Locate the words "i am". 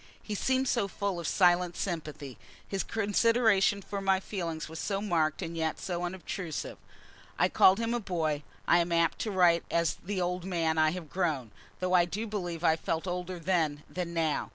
8.67-8.91